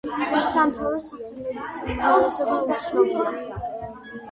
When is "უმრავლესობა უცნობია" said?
1.91-3.31